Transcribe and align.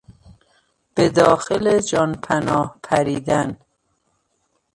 به 0.95 1.09
داخل 1.09 1.79
جانپناه 1.79 2.79
پریدن 2.83 3.57